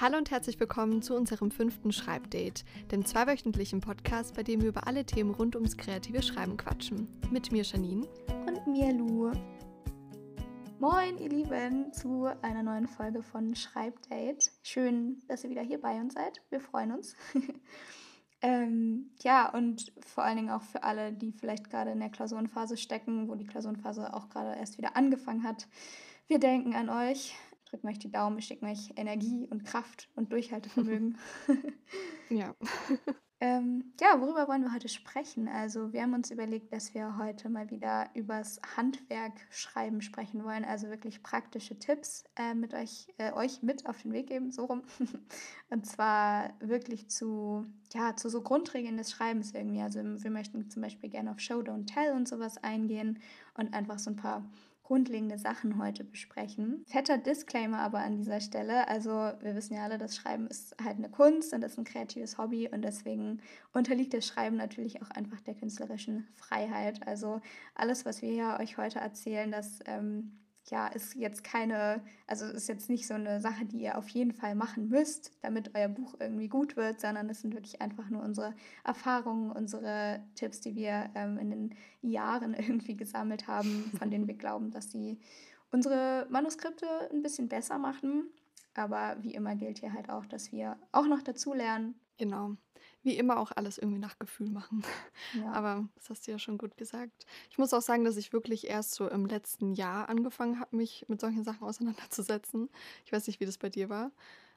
[0.00, 4.88] Hallo und herzlich willkommen zu unserem fünften Schreibdate, dem zweiwöchentlichen Podcast, bei dem wir über
[4.88, 7.06] alle Themen rund ums kreative Schreiben quatschen.
[7.30, 8.04] Mit mir Janine
[8.44, 9.30] und mir Lu.
[10.80, 14.50] Moin, ihr Lieben, zu einer neuen Folge von Schreibdate.
[14.64, 16.42] Schön, dass ihr wieder hier bei uns seid.
[16.50, 17.14] Wir freuen uns.
[18.42, 22.76] ähm, ja, und vor allen Dingen auch für alle, die vielleicht gerade in der Klausurenphase
[22.76, 25.68] stecken, wo die Klausurenphase auch gerade erst wieder angefangen hat.
[26.26, 27.34] Wir denken an euch
[27.74, 31.18] drücken euch die Daumen, schicken euch Energie und Kraft und Durchhaltevermögen.
[32.30, 32.54] ja.
[33.40, 35.48] ähm, ja, worüber wollen wir heute sprechen?
[35.48, 40.64] Also wir haben uns überlegt, dass wir heute mal wieder übers Handwerk schreiben sprechen wollen,
[40.64, 44.66] also wirklich praktische Tipps äh, mit euch, äh, euch mit auf den Weg geben, so
[44.66, 44.82] rum.
[45.70, 49.82] und zwar wirklich zu, ja, zu so Grundregeln des Schreibens irgendwie.
[49.82, 53.18] Also wir möchten zum Beispiel gerne auf Show, Don't Tell und sowas eingehen
[53.54, 54.48] und einfach so ein paar
[54.84, 56.84] grundlegende Sachen heute besprechen.
[56.86, 58.86] Fetter Disclaimer aber an dieser Stelle.
[58.86, 61.84] Also wir wissen ja alle, das Schreiben ist halt eine Kunst und das ist ein
[61.84, 63.40] kreatives Hobby und deswegen
[63.72, 67.06] unterliegt das Schreiben natürlich auch einfach der künstlerischen Freiheit.
[67.08, 67.40] Also
[67.74, 70.32] alles, was wir ja euch heute erzählen, das ähm,
[70.70, 74.32] ja, ist jetzt keine, also ist jetzt nicht so eine Sache, die ihr auf jeden
[74.32, 78.22] Fall machen müsst, damit euer Buch irgendwie gut wird, sondern es sind wirklich einfach nur
[78.22, 84.26] unsere Erfahrungen, unsere Tipps, die wir ähm, in den Jahren irgendwie gesammelt haben, von denen
[84.26, 85.18] wir glauben, dass sie
[85.70, 88.30] unsere Manuskripte ein bisschen besser machen.
[88.74, 91.94] Aber wie immer gilt hier halt auch, dass wir auch noch dazu lernen.
[92.18, 92.56] Genau
[93.04, 94.82] wie immer auch alles irgendwie nach Gefühl machen.
[95.34, 95.52] Ja.
[95.52, 97.26] Aber das hast du ja schon gut gesagt.
[97.50, 101.04] Ich muss auch sagen, dass ich wirklich erst so im letzten Jahr angefangen habe, mich
[101.08, 102.70] mit solchen Sachen auseinanderzusetzen.
[103.04, 104.10] Ich weiß nicht, wie das bei dir war.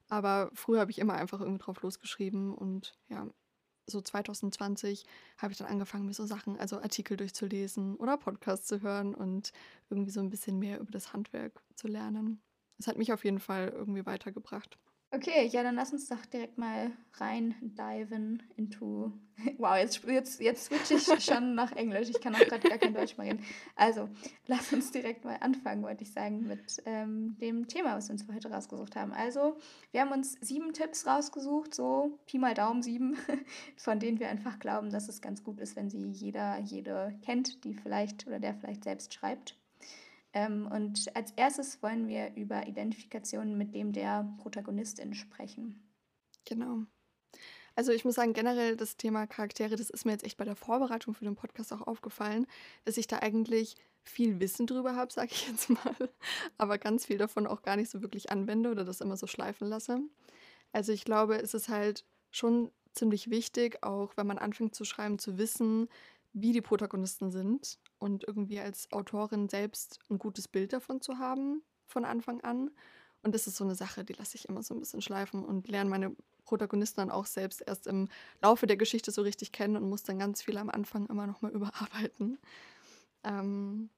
[0.09, 3.27] Aber früher habe ich immer einfach irgendwie drauf losgeschrieben und ja,
[3.85, 5.05] so 2020
[5.37, 9.51] habe ich dann angefangen, mir so Sachen, also Artikel durchzulesen oder Podcasts zu hören und
[9.89, 12.41] irgendwie so ein bisschen mehr über das Handwerk zu lernen.
[12.79, 14.77] Es hat mich auf jeden Fall irgendwie weitergebracht.
[15.09, 19.13] Okay, ja, dann lass uns doch direkt mal rein diven into.
[19.57, 22.09] Wow, jetzt, jetzt, jetzt switche ich schon nach Englisch.
[22.09, 23.43] Ich kann auch gerade gar kein Deutsch mehr reden.
[23.75, 24.09] Also,
[24.47, 28.23] lass uns direkt mal anfangen, wollte ich sagen, mit ähm, dem Thema, was wir uns
[28.23, 29.13] für heute rausgesucht haben.
[29.13, 29.55] Also,
[29.91, 33.15] wir haben uns sieben Tipps rausgesucht, so Pi mal Daumen sieben,
[33.77, 37.63] von denen wir einfach glauben, dass es ganz gut ist, wenn sie jeder, jede kennt,
[37.63, 39.55] die vielleicht oder der vielleicht selbst schreibt.
[40.37, 45.81] Ähm, und als erstes wollen wir über Identifikationen mit dem der Protagonistin sprechen.
[46.45, 46.83] Genau.
[47.75, 50.55] Also ich muss sagen, generell das Thema Charaktere, das ist mir jetzt echt bei der
[50.55, 52.45] Vorbereitung für den Podcast auch aufgefallen,
[52.85, 55.95] dass ich da eigentlich viel Wissen drüber habe, sage ich jetzt mal,
[56.59, 59.67] aber ganz viel davon auch gar nicht so wirklich anwende oder das immer so schleifen
[59.67, 59.99] lasse.
[60.71, 65.17] Also ich glaube, es ist halt schon ziemlich wichtig, auch wenn man anfängt zu schreiben,
[65.17, 65.89] zu wissen,
[66.33, 71.61] wie die Protagonisten sind und irgendwie als Autorin selbst ein gutes Bild davon zu haben
[71.85, 72.71] von Anfang an.
[73.23, 75.67] Und das ist so eine Sache, die lasse ich immer so ein bisschen schleifen und
[75.67, 76.15] lerne meine
[76.45, 78.07] Protagonisten dann auch selbst erst im
[78.41, 81.51] Laufe der Geschichte so richtig kennen und muss dann ganz viel am Anfang immer nochmal
[81.53, 82.39] überarbeiten.
[83.23, 83.89] Ähm,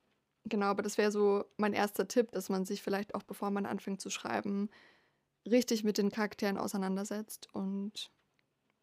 [0.46, 3.66] genau, aber das wäre so mein erster Tipp, dass man sich vielleicht auch, bevor man
[3.66, 4.70] anfängt zu schreiben,
[5.46, 8.12] richtig mit den Charakteren auseinandersetzt und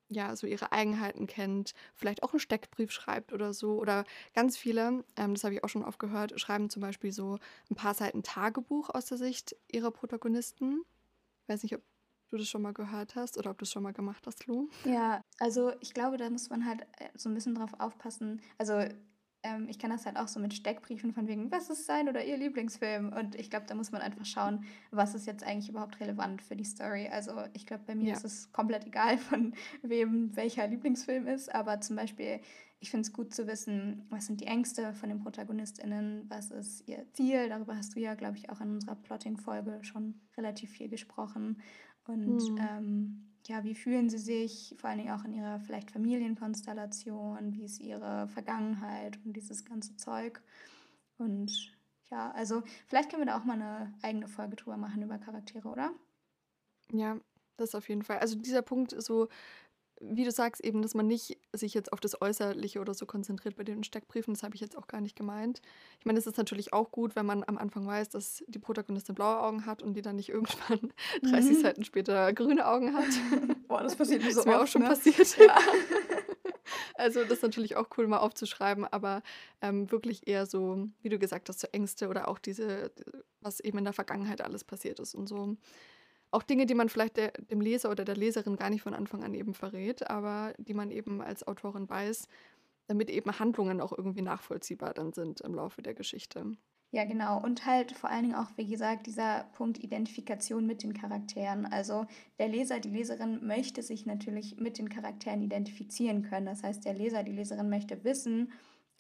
[0.09, 3.79] ja, so ihre Eigenheiten kennt, vielleicht auch einen Steckbrief schreibt oder so.
[3.79, 7.39] Oder ganz viele, ähm, das habe ich auch schon oft gehört, schreiben zum Beispiel so
[7.71, 10.83] ein paar Seiten Tagebuch aus der Sicht ihrer Protagonisten.
[11.43, 11.83] Ich weiß nicht, ob
[12.31, 14.69] du das schon mal gehört hast oder ob du es schon mal gemacht hast, Lu.
[14.85, 18.43] Ja, also ich glaube, da muss man halt äh, so ein bisschen drauf aufpassen.
[18.59, 18.85] Also
[19.47, 22.25] ähm, ich kann das halt auch so mit Steckbriefen von wegen, was ist sein oder
[22.25, 23.13] ihr Lieblingsfilm?
[23.13, 26.57] Und ich glaube, da muss man einfach schauen, was ist jetzt eigentlich überhaupt relevant für
[26.57, 27.09] die Story.
[27.09, 28.15] Also ich glaube, bei mir ja.
[28.15, 31.55] ist es komplett egal, von wem welcher Lieblingsfilm ist.
[31.55, 32.41] Aber zum Beispiel,
[32.81, 36.87] ich finde es gut zu wissen, was sind die Ängste von den ProtagonistInnen, was ist
[36.89, 37.49] ihr Ziel.
[37.49, 41.63] Darüber hast du ja, glaube ich, auch in unserer Plotting-Folge schon relativ viel gesprochen.
[42.07, 42.59] Und mhm.
[42.59, 47.65] ähm, ja, wie fühlen sie sich, vor allen Dingen auch in ihrer vielleicht Familienkonstellation, wie
[47.65, 50.43] ist ihre Vergangenheit und dieses ganze Zeug.
[51.19, 51.77] Und
[52.11, 55.69] ja, also vielleicht können wir da auch mal eine eigene Folge drüber machen über Charaktere,
[55.69, 55.93] oder?
[56.93, 57.19] Ja,
[57.57, 58.19] das auf jeden Fall.
[58.19, 59.29] Also dieser Punkt ist so,
[60.01, 63.57] wie du sagst, eben, dass man nicht sich jetzt auf das Äußerliche oder so konzentriert
[63.57, 65.63] bei den Steckbriefen, das habe ich jetzt auch gar nicht gemeint.
[65.99, 69.15] Ich meine, es ist natürlich auch gut, wenn man am Anfang weiß, dass die Protagonistin
[69.15, 71.63] blaue Augen hat und die dann nicht irgendwann 30 mhm.
[71.63, 73.05] Seiten später grüne Augen hat.
[73.69, 74.89] Boah, das passiert mir so Das ist mir auch schon ne?
[74.89, 75.39] passiert.
[75.39, 75.59] Ja.
[76.95, 79.23] Also das ist natürlich auch cool, mal aufzuschreiben, aber
[79.61, 82.91] ähm, wirklich eher so, wie du gesagt hast, so Ängste oder auch diese,
[83.41, 85.57] was eben in der Vergangenheit alles passiert ist und so
[86.31, 89.23] auch Dinge, die man vielleicht der, dem Leser oder der Leserin gar nicht von Anfang
[89.23, 92.29] an eben verrät, aber die man eben als Autorin weiß,
[92.87, 96.57] damit eben Handlungen auch irgendwie nachvollziehbar dann sind im Laufe der Geschichte.
[96.93, 97.43] Ja, genau.
[97.43, 101.67] Und halt vor allen Dingen auch, wie gesagt, dieser Punkt Identifikation mit den Charakteren.
[101.67, 102.07] Also
[102.39, 106.47] der Leser, die Leserin möchte sich natürlich mit den Charakteren identifizieren können.
[106.47, 108.53] Das heißt, der Leser, die Leserin möchte wissen,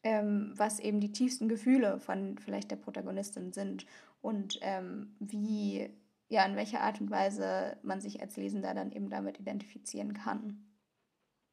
[0.02, 3.86] ähm, was eben die tiefsten Gefühle von vielleicht der Protagonistin sind
[4.20, 5.88] und ähm, wie,
[6.28, 10.64] ja, in welcher Art und Weise man sich als Lesender dann eben damit identifizieren kann.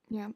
[0.10, 0.32] Ja,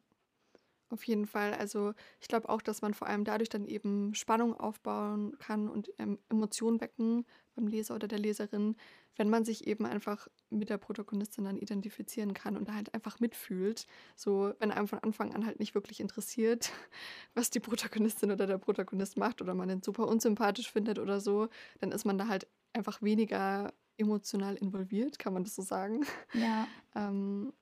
[0.89, 1.53] auf jeden Fall.
[1.53, 5.91] Also ich glaube auch, dass man vor allem dadurch dann eben Spannung aufbauen kann und
[5.97, 7.25] ähm, Emotionen wecken
[7.55, 8.75] beim Leser oder der Leserin,
[9.17, 13.85] wenn man sich eben einfach mit der Protagonistin dann identifizieren kann und halt einfach mitfühlt.
[14.15, 16.71] So, wenn einem von Anfang an halt nicht wirklich interessiert,
[17.33, 21.49] was die Protagonistin oder der Protagonist macht oder man den super unsympathisch findet oder so,
[21.79, 26.05] dann ist man da halt einfach weniger emotional involviert, kann man das so sagen.
[26.33, 26.67] Ja.
[26.95, 27.53] ähm,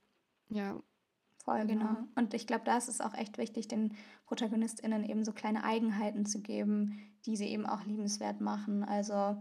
[0.50, 0.80] ja,
[1.46, 1.88] Voll, genau.
[1.88, 2.08] genau.
[2.16, 3.94] Und ich glaube, da ist es auch echt wichtig, den
[4.26, 8.84] ProtagonistInnen eben so kleine Eigenheiten zu geben, die sie eben auch liebenswert machen.
[8.84, 9.38] Also,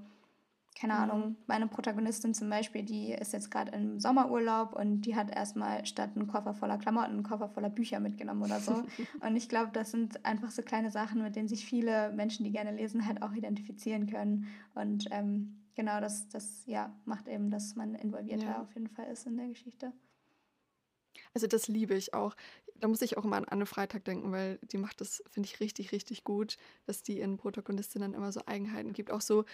[0.79, 5.35] keine Ahnung, meine Protagonistin zum Beispiel, die ist jetzt gerade im Sommerurlaub und die hat
[5.35, 8.83] erstmal statt einen Koffer voller Klamotten einen Koffer voller Bücher mitgenommen oder so.
[9.21, 12.53] und ich glaube, das sind einfach so kleine Sachen, mit denen sich viele Menschen, die
[12.53, 14.49] gerne lesen, halt auch identifizieren können.
[14.75, 18.63] Und ähm, genau das, das ja, macht eben, dass man involvierter ja.
[18.63, 19.93] auf jeden Fall ist in der Geschichte.
[21.33, 22.35] Also das liebe ich auch.
[22.77, 25.61] Da muss ich auch immer an Anne Freitag denken, weil die macht das, finde ich,
[25.61, 26.57] richtig, richtig gut,
[26.87, 29.11] dass die ihren Protagonistinnen immer so Eigenheiten gibt.
[29.11, 29.45] Auch so,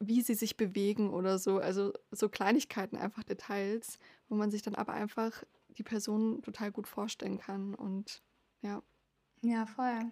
[0.00, 1.58] wie sie sich bewegen oder so.
[1.58, 3.98] Also so Kleinigkeiten, einfach Details,
[4.28, 7.74] wo man sich dann aber einfach die Person total gut vorstellen kann.
[7.74, 8.22] Und
[8.62, 8.82] ja.
[9.42, 10.10] Ja, voll.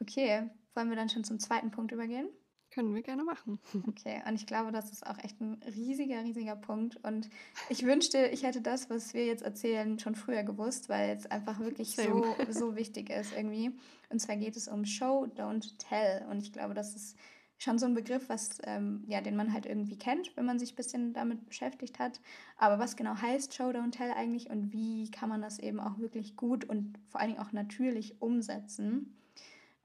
[0.00, 2.28] okay, wollen wir dann schon zum zweiten Punkt übergehen?
[2.72, 3.58] Können wir gerne machen.
[3.88, 6.96] Okay, und ich glaube, das ist auch echt ein riesiger, riesiger Punkt.
[7.04, 7.28] Und
[7.68, 11.60] ich wünschte, ich hätte das, was wir jetzt erzählen, schon früher gewusst, weil es einfach
[11.60, 13.72] wirklich so, so wichtig ist irgendwie.
[14.08, 16.26] Und zwar geht es um Show, Don't Tell.
[16.30, 17.16] Und ich glaube, das ist
[17.58, 20.72] schon so ein Begriff, was, ähm, ja, den man halt irgendwie kennt, wenn man sich
[20.72, 22.20] ein bisschen damit beschäftigt hat.
[22.56, 25.98] Aber was genau heißt Show, Don't Tell eigentlich und wie kann man das eben auch
[25.98, 29.14] wirklich gut und vor allen Dingen auch natürlich umsetzen?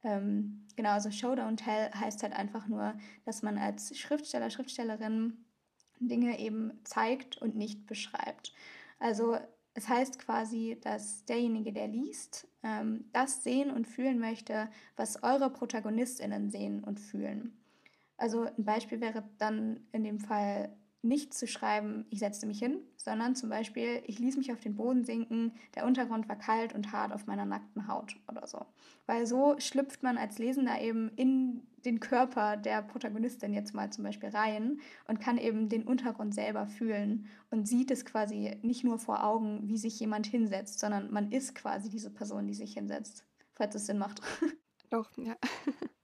[0.07, 2.93] Ähm, genau, also Show Don't Tell heißt halt einfach nur,
[3.25, 5.45] dass man als Schriftsteller, Schriftstellerin
[5.99, 8.53] Dinge eben zeigt und nicht beschreibt.
[8.99, 9.37] Also
[9.73, 15.49] es heißt quasi, dass derjenige, der liest, ähm, das sehen und fühlen möchte, was eure
[15.49, 17.57] Protagonistinnen sehen und fühlen.
[18.15, 22.79] Also ein Beispiel wäre dann in dem Fall nicht zu schreiben, ich setzte mich hin,
[22.97, 26.91] sondern zum Beispiel, ich ließ mich auf den Boden sinken, der Untergrund war kalt und
[26.91, 28.65] hart auf meiner nackten Haut oder so.
[29.05, 34.03] Weil so schlüpft man als Lesender eben in den Körper der Protagonistin jetzt mal zum
[34.03, 38.99] Beispiel rein und kann eben den Untergrund selber fühlen und sieht es quasi nicht nur
[38.99, 43.25] vor Augen, wie sich jemand hinsetzt, sondern man ist quasi diese Person, die sich hinsetzt,
[43.53, 44.21] falls es Sinn macht.
[44.89, 45.37] Doch, ja.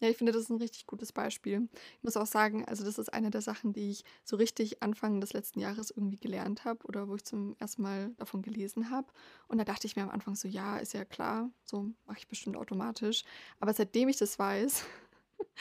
[0.00, 1.68] Ja, ich finde, das ist ein richtig gutes Beispiel.
[1.98, 5.20] Ich muss auch sagen, also das ist eine der Sachen, die ich so richtig Anfang
[5.22, 9.08] des letzten Jahres irgendwie gelernt habe oder wo ich zum ersten Mal davon gelesen habe.
[9.48, 12.28] Und da dachte ich mir am Anfang so, ja, ist ja klar, so mache ich
[12.28, 13.24] bestimmt automatisch.
[13.58, 14.84] Aber seitdem ich das weiß,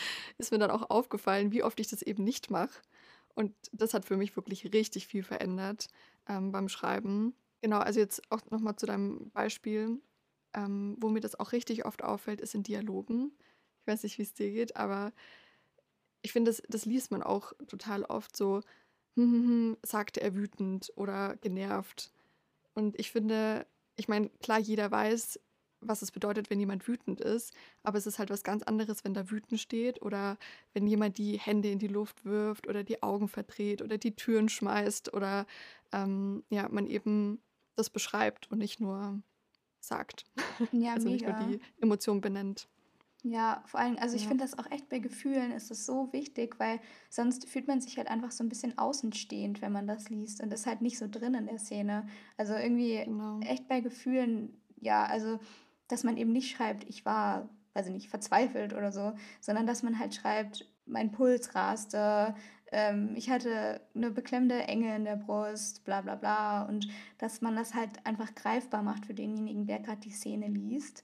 [0.37, 2.81] ist mir dann auch aufgefallen, wie oft ich das eben nicht mache.
[3.35, 5.87] Und das hat für mich wirklich richtig viel verändert
[6.27, 7.35] ähm, beim Schreiben.
[7.61, 10.01] Genau, also jetzt auch nochmal zu deinem Beispiel,
[10.53, 13.31] ähm, wo mir das auch richtig oft auffällt, ist in Dialogen.
[13.85, 15.13] Ich weiß nicht, wie es dir geht, aber
[16.23, 18.61] ich finde, das, das liest man auch total oft so,
[19.15, 22.11] hm, hm, hm, sagte er wütend oder genervt.
[22.73, 25.39] Und ich finde, ich meine, klar, jeder weiß,
[25.81, 29.13] was es bedeutet, wenn jemand wütend ist, aber es ist halt was ganz anderes, wenn
[29.13, 30.39] da wütend steht oder
[30.73, 34.49] wenn jemand die Hände in die Luft wirft oder die Augen verdreht oder die Türen
[34.49, 35.45] schmeißt oder
[35.91, 37.39] ähm, ja, man eben
[37.75, 39.21] das beschreibt und nicht nur
[39.79, 40.25] sagt.
[40.71, 41.27] Ja, also mega.
[41.27, 42.67] nicht nur die Emotion benennt.
[43.27, 44.27] Ja, vor allem, also ich Ja.
[44.27, 46.79] finde das auch echt bei Gefühlen ist es so wichtig, weil
[47.09, 50.53] sonst fühlt man sich halt einfach so ein bisschen außenstehend, wenn man das liest und
[50.53, 52.05] ist halt nicht so drin in der Szene.
[52.37, 53.39] Also irgendwie Genau.
[53.39, 55.39] echt bei Gefühlen, ja, also
[55.87, 59.81] dass man eben nicht schreibt, ich war, weiß ich nicht, verzweifelt oder so, sondern dass
[59.81, 62.35] man halt schreibt, mein Puls raste,
[62.71, 67.55] ähm, ich hatte eine beklemmende Enge in der Brust, bla bla bla und dass man
[67.55, 71.03] das halt einfach greifbar macht für denjenigen, der gerade die Szene liest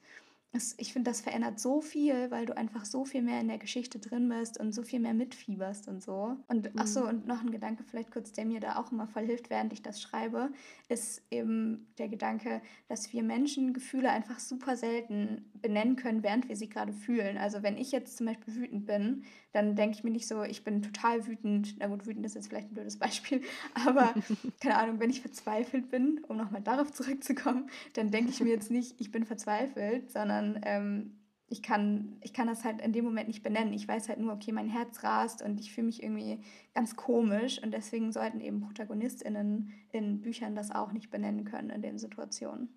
[0.54, 3.58] es, ich finde, das verändert so viel, weil du einfach so viel mehr in der
[3.58, 6.36] Geschichte drin bist und so viel mehr mitfieberst und so.
[6.48, 7.08] Und ach so, mhm.
[7.08, 9.82] und noch ein Gedanke vielleicht kurz, der mir da auch immer voll hilft, während ich
[9.82, 10.52] das schreibe,
[10.90, 16.56] ist eben der Gedanke, dass wir Menschen Gefühle einfach super selten benennen können, während wir
[16.56, 17.38] sie gerade fühlen.
[17.38, 20.64] Also wenn ich jetzt zum Beispiel wütend bin, dann denke ich mir nicht so, ich
[20.64, 21.76] bin total wütend.
[21.80, 23.42] Na gut, wütend ist jetzt vielleicht ein blödes Beispiel,
[23.86, 24.14] aber
[24.62, 28.72] keine Ahnung, wenn ich verzweifelt bin, um nochmal darauf zurückzukommen, dann denke ich mir jetzt
[28.72, 31.18] nicht, ich bin verzweifelt, sondern ähm,
[31.52, 33.74] ich kann, ich kann das halt in dem Moment nicht benennen.
[33.74, 36.40] Ich weiß halt nur, okay, mein Herz rast und ich fühle mich irgendwie
[36.74, 41.82] ganz komisch und deswegen sollten eben ProtagonistInnen in Büchern das auch nicht benennen können in
[41.82, 42.70] den Situationen.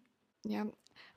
[0.45, 0.67] Ja,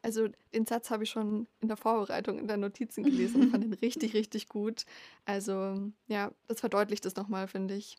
[0.07, 3.65] also den Satz habe ich schon in der Vorbereitung in der Notizen gelesen und fand
[3.65, 4.85] ihn richtig, richtig gut.
[5.25, 7.97] Also ja, das verdeutlicht es nochmal, finde ich.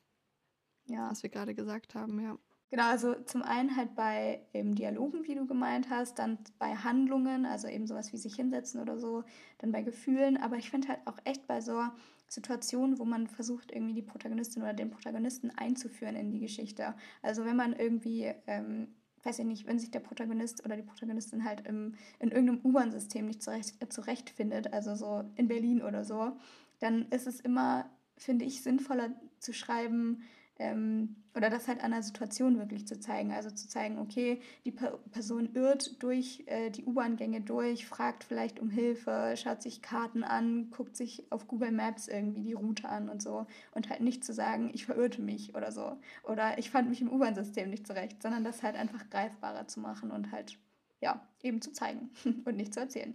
[0.87, 1.11] Ja.
[1.11, 2.39] Was wir gerade gesagt haben, ja.
[2.71, 7.45] Genau, also zum einen halt bei eben Dialogen, wie du gemeint hast, dann bei Handlungen,
[7.45, 9.25] also eben sowas wie sich hinsetzen oder so,
[9.59, 11.83] dann bei Gefühlen, aber ich finde halt auch echt bei so
[12.27, 16.95] Situationen, wo man versucht, irgendwie die Protagonistin oder den Protagonisten einzuführen in die Geschichte.
[17.21, 18.95] Also wenn man irgendwie, ähm,
[19.29, 23.27] weiß ich nicht, wenn sich der Protagonist oder die Protagonistin halt im, in irgendeinem U-Bahn-System
[23.27, 26.33] nicht zurecht, äh, zurechtfindet, also so in Berlin oder so,
[26.79, 30.23] dann ist es immer, finde ich, sinnvoller zu schreiben,
[30.59, 33.33] ähm, oder das halt an der Situation wirklich zu zeigen.
[33.33, 38.59] Also zu zeigen, okay, die per Person irrt durch äh, die U-Bahn-Gänge durch, fragt vielleicht
[38.59, 43.09] um Hilfe, schaut sich Karten an, guckt sich auf Google Maps irgendwie die Route an
[43.09, 43.47] und so.
[43.73, 45.97] Und halt nicht zu sagen, ich verirrte mich oder so.
[46.25, 50.11] Oder ich fand mich im U-Bahn-System nicht zurecht, sondern das halt einfach greifbarer zu machen
[50.11, 50.59] und halt,
[51.01, 52.11] ja, eben zu zeigen
[52.45, 53.15] und nicht zu erzählen.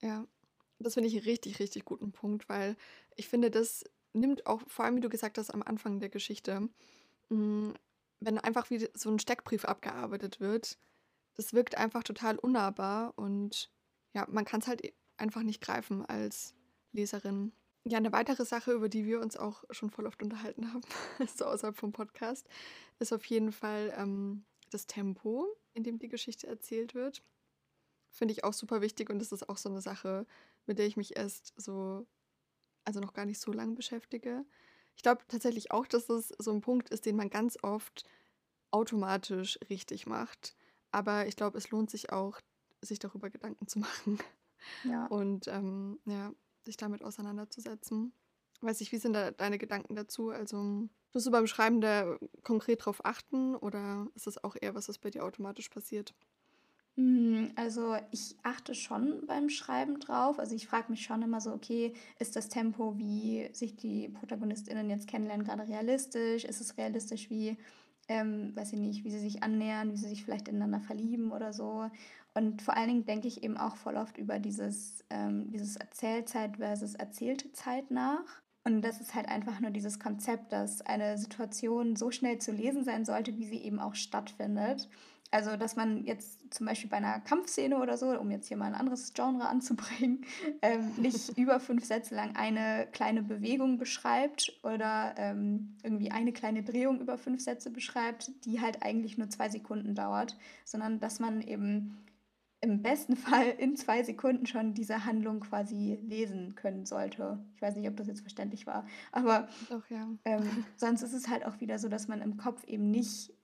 [0.00, 0.26] Ja,
[0.78, 2.76] das finde ich einen richtig, richtig guten Punkt, weil
[3.16, 3.84] ich finde, das
[4.20, 6.68] nimmt auch, vor allem wie du gesagt hast am Anfang der Geschichte,
[7.30, 7.74] hm,
[8.20, 10.78] wenn einfach wie so ein Steckbrief abgearbeitet wird,
[11.34, 13.70] das wirkt einfach total unnahbar und
[14.12, 16.54] ja, man kann es halt e, einfach nicht greifen als
[16.92, 17.52] Leserin.
[17.84, 20.82] Ja, eine weitere Sache, über die wir uns auch schon voll oft unterhalten haben,
[21.36, 22.48] so außerhalb vom Podcast,
[22.98, 27.22] ist auf jeden Fall ähm, das Tempo, in dem die Geschichte erzählt wird.
[28.10, 30.26] Finde ich auch super wichtig und das ist auch so eine Sache,
[30.66, 32.06] mit der ich mich erst so
[32.88, 34.46] also noch gar nicht so lange beschäftige.
[34.96, 38.04] Ich glaube tatsächlich auch, dass das so ein Punkt ist, den man ganz oft
[38.70, 40.56] automatisch richtig macht.
[40.90, 42.40] Aber ich glaube, es lohnt sich auch,
[42.80, 44.18] sich darüber Gedanken zu machen.
[44.84, 45.06] Ja.
[45.06, 46.32] Und ähm, ja,
[46.64, 48.14] sich damit auseinanderzusetzen.
[48.62, 50.30] Weiß ich, wie sind da deine Gedanken dazu?
[50.30, 50.56] Also,
[51.12, 54.98] musst du beim Schreiben da konkret drauf achten oder ist das auch eher was, was
[54.98, 56.14] bei dir automatisch passiert?
[56.98, 60.40] Hm, also ich achte schon beim Schreiben drauf.
[60.40, 64.90] Also ich frage mich schon immer so, okay, ist das Tempo, wie sich die ProtagonistInnen
[64.90, 66.44] jetzt kennenlernen, gerade realistisch?
[66.44, 67.56] Ist es realistisch, wie,
[68.08, 71.52] ähm, weiß ich nicht, wie sie sich annähern, wie sie sich vielleicht ineinander verlieben oder
[71.52, 71.88] so?
[72.34, 76.56] Und vor allen Dingen denke ich eben auch voll oft über dieses, ähm, dieses Erzählzeit
[76.56, 78.42] versus erzählte Zeit nach.
[78.64, 82.84] Und das ist halt einfach nur dieses Konzept, dass eine Situation so schnell zu lesen
[82.84, 84.88] sein sollte, wie sie eben auch stattfindet.
[85.30, 88.66] Also, dass man jetzt zum Beispiel bei einer Kampfszene oder so, um jetzt hier mal
[88.66, 90.24] ein anderes Genre anzubringen,
[90.62, 96.62] ähm, nicht über fünf Sätze lang eine kleine Bewegung beschreibt oder ähm, irgendwie eine kleine
[96.62, 101.42] Drehung über fünf Sätze beschreibt, die halt eigentlich nur zwei Sekunden dauert, sondern dass man
[101.42, 101.98] eben
[102.60, 107.38] im besten Fall in zwei Sekunden schon diese Handlung quasi lesen können sollte.
[107.54, 110.08] Ich weiß nicht, ob das jetzt verständlich war, aber Doch, ja.
[110.24, 113.34] ähm, sonst ist es halt auch wieder so, dass man im Kopf eben nicht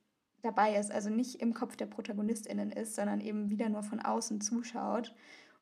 [0.45, 4.41] dabei ist, also nicht im Kopf der ProtagonistInnen ist, sondern eben wieder nur von außen
[4.41, 5.15] zuschaut.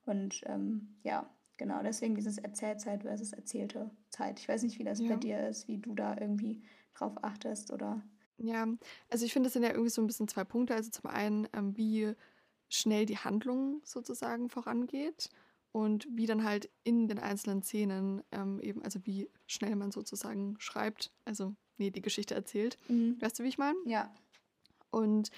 [0.05, 4.41] Und ähm, ja, genau, deswegen dieses Erzählzeit versus erzählte Zeit.
[4.41, 5.11] Ich weiß nicht, wie das ja.
[5.11, 6.63] bei dir ist, wie du da irgendwie
[6.95, 8.03] drauf achtest oder.
[8.39, 8.67] Ja,
[9.09, 10.75] also ich finde, es sind ja irgendwie so ein bisschen zwei Punkte.
[10.75, 12.15] Also zum einen, ähm, wie
[12.69, 15.29] schnell die Handlung sozusagen vorangeht
[15.71, 20.57] und wie dann halt in den einzelnen Szenen ähm, eben, also wie schnell man sozusagen
[20.59, 22.79] schreibt, also nee, die Geschichte erzählt.
[22.89, 23.21] Mhm.
[23.21, 23.79] Weißt du, wie ich meine?
[23.85, 24.13] Ja.
[24.93, 25.31] Und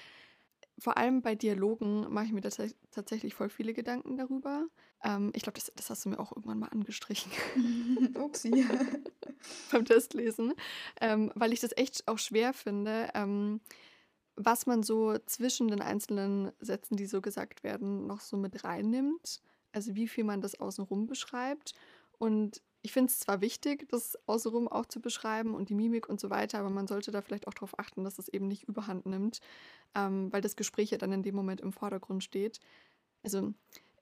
[0.77, 4.67] vor allem bei Dialogen mache ich mir tats tatsächlich voll viele Gedanken darüber.
[5.03, 7.31] Ähm, ich glaube, das, das, hast du mir auch irgendwann mal angestrichen.
[8.15, 8.65] Upsi.
[9.71, 10.53] Beim Testlesen.
[10.99, 13.61] Ähm, weil ich das echt auch schwer finde, ähm,
[14.35, 19.41] was man so zwischen den einzelnen Sätzen, die so gesagt werden, noch so mit reinnimmt.
[19.71, 21.73] Also wie viel man das außenrum beschreibt.
[22.17, 26.19] Und ich finde es zwar wichtig, das außenrum auch zu beschreiben und die Mimik und
[26.19, 29.07] so weiter, aber man sollte da vielleicht auch darauf achten, dass es eben nicht überhand
[29.07, 29.39] nimmt,
[29.95, 32.59] ähm, weil das Gespräch ja dann in dem Moment im Vordergrund steht.
[33.23, 33.55] Also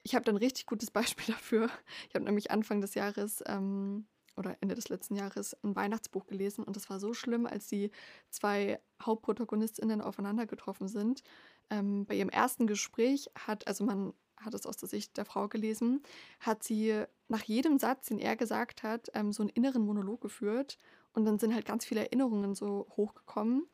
[0.03, 1.69] ich habe da ein richtig gutes Beispiel dafür.
[2.09, 6.65] Ich habe nämlich Anfang des Jahres ähm, oder Ende des letzten Jahres ein Weihnachtsbuch gelesen
[6.65, 7.89] und das war so schlimm, als die
[8.31, 11.23] zwei Hauptprotagonistinnen aufeinander getroffen sind.
[11.69, 14.13] Ähm, bei ihrem ersten Gespräch hat, also man
[14.45, 16.01] hat es aus der Sicht der Frau gelesen,
[16.39, 20.77] hat sie nach jedem Satz, den er gesagt hat, ähm, so einen inneren Monolog geführt.
[21.13, 23.67] Und dann sind halt ganz viele Erinnerungen so hochgekommen.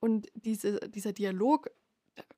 [0.00, 1.70] Und diese, dieser Dialog,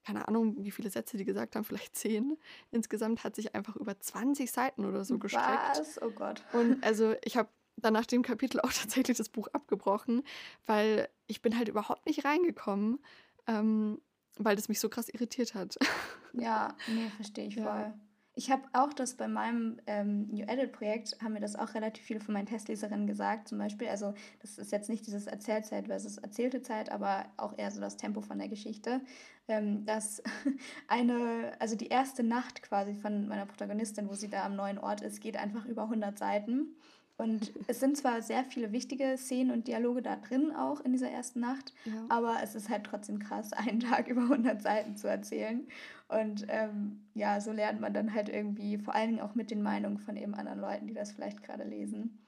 [0.05, 2.37] keine Ahnung, wie viele Sätze die gesagt haben, vielleicht zehn
[2.71, 5.79] insgesamt, hat sich einfach über 20 Seiten oder so gestreckt.
[5.79, 6.03] Was?
[6.03, 6.43] Oh Gott.
[6.53, 10.23] Und also ich habe dann nach dem Kapitel auch tatsächlich das Buch abgebrochen,
[10.67, 13.01] weil ich bin halt überhaupt nicht reingekommen.
[13.47, 14.01] Ähm,
[14.39, 15.77] weil das mich so krass irritiert hat.
[16.37, 17.63] Ja, nee, verstehe ich ja.
[17.63, 17.95] voll.
[18.37, 22.19] Ich habe auch das bei meinem ähm, New Edit-Projekt, haben mir das auch relativ viele
[22.19, 23.87] von meinen Testleserinnen gesagt, zum Beispiel.
[23.87, 27.97] Also, das ist jetzt nicht dieses Erzählzeit versus erzählte Zeit, aber auch eher so das
[27.97, 29.01] Tempo von der Geschichte.
[29.47, 30.21] Ähm, dass
[30.89, 35.03] eine, also die erste Nacht quasi von meiner Protagonistin, wo sie da am neuen Ort
[35.03, 36.75] ist, geht einfach über 100 Seiten.
[37.17, 41.11] Und es sind zwar sehr viele wichtige Szenen und Dialoge da drin, auch in dieser
[41.11, 42.07] ersten Nacht, ja.
[42.09, 45.67] aber es ist halt trotzdem krass, einen Tag über 100 Seiten zu erzählen.
[46.09, 49.63] Und ähm, ja, so lernt man dann halt irgendwie, vor allen Dingen auch mit den
[49.63, 52.19] Meinungen von eben anderen Leuten, die das vielleicht gerade lesen.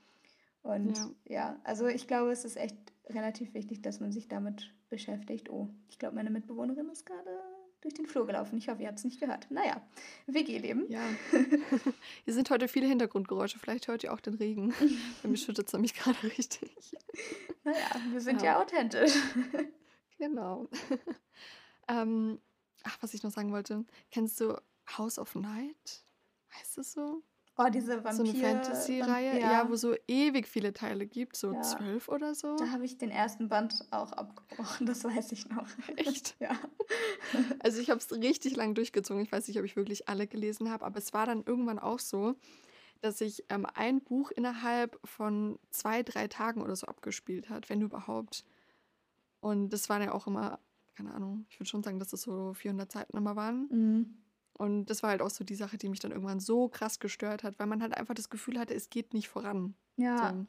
[0.63, 1.11] Und ja.
[1.25, 2.77] ja, also ich glaube, es ist echt
[3.09, 5.51] relativ wichtig, dass man sich damit beschäftigt.
[5.51, 7.31] Oh, ich glaube, meine Mitbewohnerin ist gerade
[7.81, 8.59] durch den Flur gelaufen.
[8.59, 9.51] Ich hoffe, ihr habt es nicht gehört.
[9.51, 9.81] Naja,
[10.27, 10.91] WG-Leben.
[10.91, 11.01] Ja.
[12.25, 13.59] Hier sind heute viele Hintergrundgeräusche.
[13.59, 14.75] Vielleicht hört ihr auch den Regen.
[15.23, 16.97] Bei mir schüttet es nämlich gerade richtig.
[17.65, 19.13] Naja, wir sind ja, ja authentisch.
[20.19, 20.67] Genau.
[21.89, 22.41] ähm,
[22.85, 23.85] ach, was ich noch sagen wollte.
[24.11, 24.59] Kennst du
[24.97, 26.07] House of Night?
[26.55, 27.23] Heißt das so?
[27.59, 28.13] Oh, diese Vampir...
[28.13, 29.53] So eine Fantasy-Reihe, ja.
[29.53, 29.69] ja.
[29.69, 31.63] wo so ewig viele Teile gibt, so ja.
[31.63, 32.57] zwölf oder so.
[32.57, 35.67] Da habe ich den ersten Band auch abgebrochen, das weiß ich noch.
[35.97, 36.37] Echt?
[36.41, 36.51] ja.
[37.61, 39.23] Also ich habe es richtig lang durchgezogen.
[39.23, 41.99] Ich weiß nicht, ob ich wirklich alle gelesen habe, aber es war dann irgendwann auch
[41.99, 42.35] so,
[43.01, 47.81] dass sich ähm, ein Buch innerhalb von zwei, drei Tagen oder so abgespielt hat, wenn
[47.81, 48.45] überhaupt.
[49.41, 50.59] Und das waren ja auch immer,
[50.95, 53.69] keine Ahnung, ich würde schon sagen, dass das so 400 Seiten immer waren.
[53.71, 54.26] Mhm.
[54.59, 57.43] Und das war halt auch so die Sache, die mich dann irgendwann so krass gestört
[57.43, 59.75] hat, weil man halt einfach das Gefühl hatte, es geht nicht voran.
[59.97, 60.33] Ja.
[60.33, 60.47] So.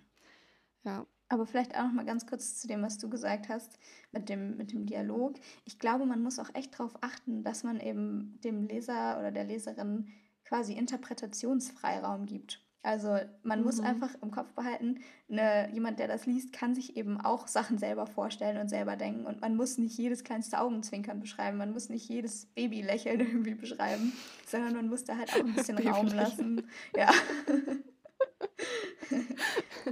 [0.89, 1.05] Ja.
[1.29, 3.77] Aber vielleicht auch noch mal ganz kurz zu dem, was du gesagt hast
[4.13, 5.35] mit dem, mit dem Dialog.
[5.65, 9.43] Ich glaube, man muss auch echt darauf achten, dass man eben dem Leser oder der
[9.43, 10.07] Leserin
[10.45, 12.65] quasi Interpretationsfreiraum gibt.
[12.83, 13.65] Also man mhm.
[13.65, 17.77] muss einfach im Kopf behalten, ne, jemand, der das liest, kann sich eben auch Sachen
[17.77, 19.25] selber vorstellen und selber denken.
[19.25, 24.13] Und man muss nicht jedes kleinste Augenzwinkern beschreiben, man muss nicht jedes Babylächeln irgendwie beschreiben,
[24.45, 26.67] sondern man muss da halt auch ein bisschen Raum lassen.
[26.95, 27.11] Ja.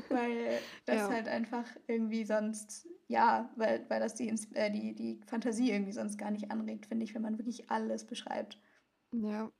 [0.09, 1.09] weil das ja.
[1.09, 6.17] halt einfach irgendwie sonst, ja, weil, weil das die, äh, die, die Fantasie irgendwie sonst
[6.17, 8.59] gar nicht anregt, finde ich, wenn man wirklich alles beschreibt.
[9.11, 9.51] Ja,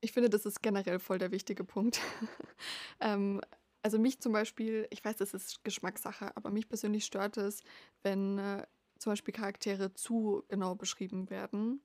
[0.00, 2.00] ich finde, das ist generell voll der wichtige Punkt.
[3.00, 3.40] ähm,
[3.82, 7.62] also mich zum Beispiel, ich weiß, das ist Geschmackssache, aber mich persönlich stört es,
[8.02, 8.66] wenn äh,
[8.98, 11.82] zum Beispiel Charaktere zu genau beschrieben werden.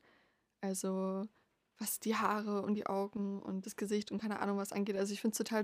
[0.61, 1.27] Also
[1.77, 4.95] was die Haare und die Augen und das Gesicht und keine Ahnung was angeht.
[4.95, 5.63] Also ich finde es total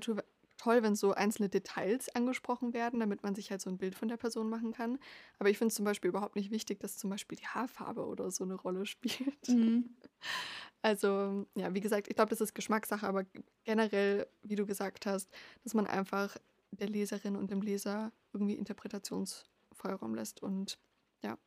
[0.62, 4.08] toll, wenn so einzelne Details angesprochen werden, damit man sich halt so ein Bild von
[4.08, 5.00] der Person machen kann.
[5.40, 8.30] Aber ich finde es zum Beispiel überhaupt nicht wichtig, dass zum Beispiel die Haarfarbe oder
[8.30, 9.48] so eine Rolle spielt.
[9.48, 9.96] Mhm.
[10.84, 13.24] Also, ja, wie gesagt, ich glaube, das ist Geschmackssache, aber
[13.66, 15.30] generell, wie du gesagt hast,
[15.64, 16.38] dass man einfach
[16.72, 20.80] der Leserin und dem Leser irgendwie Interpretationsfreiraum lässt und
[21.22, 21.38] ja.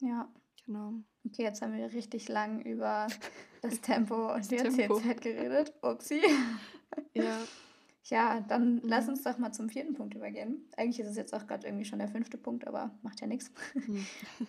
[0.00, 0.32] Ja.
[0.64, 0.94] Genau.
[1.26, 3.06] Okay, jetzt haben wir richtig lang über
[3.60, 5.74] das Tempo und die Erzählzeit geredet.
[5.82, 6.22] Upsi.
[7.12, 7.38] Ja.
[8.10, 8.80] Ja, dann mhm.
[8.84, 10.68] lass uns doch mal zum vierten Punkt übergehen.
[10.76, 13.52] Eigentlich ist es jetzt auch gerade irgendwie schon der fünfte Punkt, aber macht ja nichts.
[13.74, 14.04] Mhm.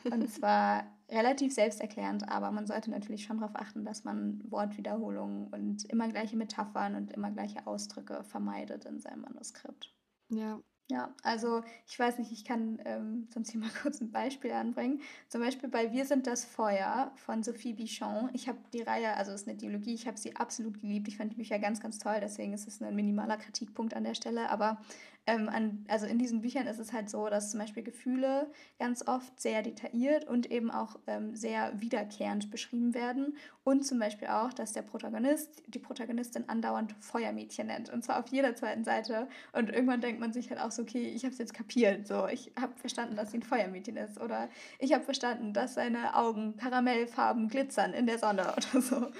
[0.12, 5.86] Und zwar relativ selbsterklärend, aber man sollte natürlich schon darauf achten, dass man Wortwiederholungen und
[5.86, 9.94] immer gleiche Metaphern und immer gleiche Ausdrücke vermeidet in seinem Manuskript.
[10.30, 10.60] Ja,
[10.92, 15.00] ja, also ich weiß nicht, ich kann ähm, hier mal kurz ein Beispiel anbringen.
[15.30, 18.30] Zum Beispiel bei Wir sind das Feuer von Sophie Bichon.
[18.34, 21.08] Ich habe die Reihe, also es ist eine Dialogie, ich habe sie absolut geliebt.
[21.08, 24.16] Ich fand die Bücher ganz, ganz toll, deswegen ist es ein minimaler Kritikpunkt an der
[24.16, 24.50] Stelle.
[24.50, 24.82] Aber
[25.28, 29.08] ähm, an, also in diesen Büchern ist es halt so, dass zum Beispiel Gefühle ganz
[29.08, 33.38] oft sehr detailliert und eben auch ähm, sehr wiederkehrend beschrieben werden.
[33.64, 37.90] Und zum Beispiel auch, dass der Protagonist die Protagonistin andauernd Feuermädchen nennt.
[37.92, 39.28] Und zwar auf jeder zweiten Seite.
[39.54, 42.08] Und irgendwann denkt man sich halt auch so, okay, ich habe es jetzt kapiert.
[42.08, 44.20] So, ich habe verstanden, dass sie ein Feuermädchen ist.
[44.20, 49.12] Oder ich habe verstanden, dass seine Augen karamellfarben glitzern in der Sonne oder so.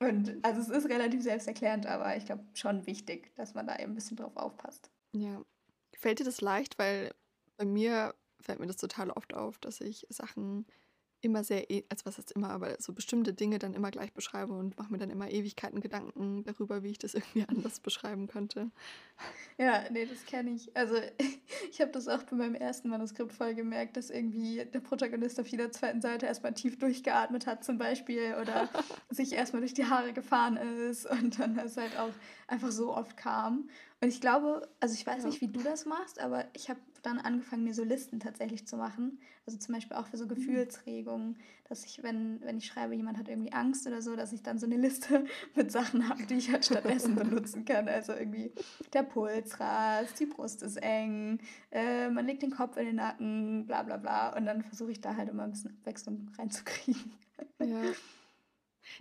[0.00, 3.92] Und also es ist relativ selbsterklärend, aber ich glaube schon wichtig, dass man da eben
[3.92, 4.90] ein bisschen drauf aufpasst.
[5.12, 5.44] Ja.
[5.94, 6.78] Fällt dir das leicht?
[6.78, 7.14] Weil
[7.56, 10.66] bei mir fällt mir das total oft auf, dass ich Sachen
[11.20, 14.52] immer sehr, e also was heißt immer, aber so bestimmte Dinge dann immer gleich beschreibe
[14.52, 18.70] und mache mir dann immer Ewigkeiten Gedanken darüber, wie ich das irgendwie anders beschreiben könnte.
[19.58, 20.76] Ja, nee, das kenne ich.
[20.76, 20.94] Also
[21.70, 25.48] ich habe das auch bei meinem ersten Manuskript voll gemerkt, dass irgendwie der Protagonist auf
[25.48, 28.68] jeder zweiten Seite erstmal tief durchgeatmet hat zum Beispiel oder
[29.10, 32.12] sich erstmal durch die Haare gefahren ist und dann das halt auch
[32.46, 33.68] einfach so oft kam.
[34.00, 35.28] Und ich glaube, also ich weiß ja.
[35.28, 38.76] nicht, wie du das machst, aber ich habe dann angefangen, mir so Listen tatsächlich zu
[38.76, 39.20] machen.
[39.44, 40.30] Also zum Beispiel auch für so mhm.
[40.30, 41.36] Gefühlsregungen,
[41.68, 44.58] dass ich, wenn, wenn ich schreibe, jemand hat irgendwie Angst oder so, dass ich dann
[44.58, 45.24] so eine Liste
[45.56, 47.88] mit Sachen habe, die ich halt stattdessen benutzen kann.
[47.88, 48.52] Also irgendwie
[48.92, 51.40] der Puls rast, die Brust ist eng,
[51.72, 54.36] äh, man legt den Kopf in den Nacken, bla bla bla.
[54.36, 57.12] Und dann versuche ich da halt immer ein bisschen Abwechslung reinzukriegen.
[57.60, 57.82] Ja.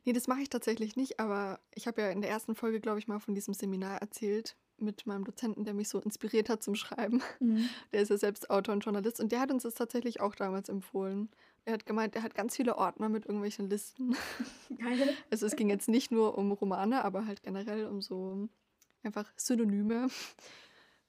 [0.06, 3.00] Ne, das mache ich tatsächlich nicht, aber ich habe ja in der ersten Folge, glaube
[3.00, 6.76] ich, mal von diesem Seminar erzählt mit meinem Dozenten, der mich so inspiriert hat zum
[6.76, 7.22] Schreiben.
[7.40, 7.68] Mhm.
[7.92, 10.70] Der ist ja selbst Autor und Journalist und der hat uns das tatsächlich auch damals
[10.70, 11.30] empfohlen.
[11.66, 14.16] Er hat gemeint, er hat ganz viele Ordner mit irgendwelchen Listen.
[14.78, 15.16] Geil.
[15.32, 18.48] Also es ging jetzt nicht nur um Romane, aber halt generell um so
[19.04, 20.08] einfach Synonyme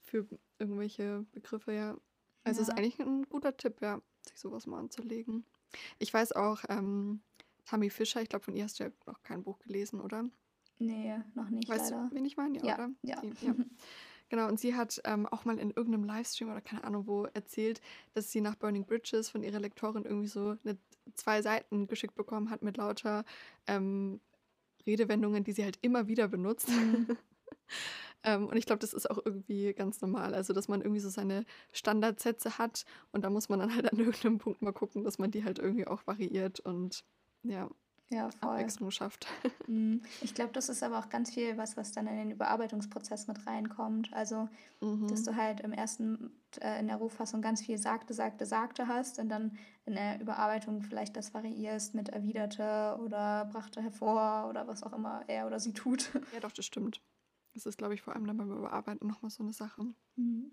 [0.01, 0.27] für
[0.57, 1.97] irgendwelche Begriffe, ja.
[2.43, 2.75] Also ist Ja.
[2.75, 5.45] eigentlich ein guter Tipp, ja, sich sowas mal anzulegen.
[5.99, 7.21] Ich weiß auch, ähm,
[7.65, 10.25] Tammy Fischer, ich glaube, von ihr hast du ja noch kein Buch gelesen, oder?
[10.79, 12.09] Nee, noch nicht Weißt leider.
[12.09, 12.57] du, wen ich meine?
[12.59, 12.89] Ja, Ja, oder?
[13.03, 13.21] ja.
[13.21, 13.55] Die, ja.
[14.29, 17.81] Genau, und sie hat ähm, auch mal in irgendeinem Livestream oder keine Ahnung wo erzählt,
[18.13, 20.77] dass sie nach Burning Bridges von ihrer Lektorin irgendwie so eine,
[21.15, 23.25] zwei Seiten geschickt bekommen hat mit lauter
[23.65, 24.21] ähm,
[24.85, 26.69] Redewendungen, die sie halt immer wieder benutzt.
[26.69, 27.17] Mhm.
[28.23, 30.35] ähm, und ich glaube, das ist auch irgendwie ganz normal.
[30.35, 33.97] Also, dass man irgendwie so seine Standardsätze hat und da muss man dann halt an
[33.97, 37.03] irgendeinem Punkt mal gucken, dass man die halt irgendwie auch variiert und
[37.41, 37.67] ja,
[38.11, 38.49] Ja, voll.
[38.51, 39.27] Abwechslung schafft.
[39.67, 40.01] Mhm.
[40.21, 43.45] Ich glaube, das ist aber auch ganz viel was, was dann in den Überarbeitungsprozess mit
[43.45, 44.11] reinkommt.
[44.13, 45.25] Also, dass Mhm.
[45.25, 49.29] du halt im ersten, äh, in der Rohfassung ganz viel sagte, sagte, sagte hast und
[49.29, 54.93] dann in der Überarbeitung vielleicht das variierst mit erwiderte oder brachte hervor oder was auch
[54.93, 56.09] immer er oder sie tut.
[56.33, 56.99] Ja, doch, das stimmt.
[57.53, 59.85] Das ist, glaube ich, vor allem dann beim Überarbeiten nochmal so eine Sache.
[60.15, 60.51] Mhm.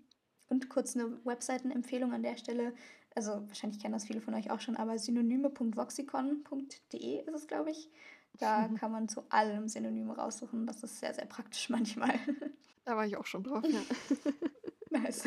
[0.49, 2.73] Und kurz eine Webseitenempfehlung an der Stelle.
[3.17, 7.89] Also wahrscheinlich kennen das viele von euch auch schon, aber synonyme.voxicon.de ist es, glaube ich.
[8.37, 10.67] Da kann man zu allem Synonyme raussuchen.
[10.67, 12.13] Das ist sehr, sehr praktisch manchmal.
[12.85, 13.81] Da war ich auch schon drauf, ja.
[14.91, 15.23] nice.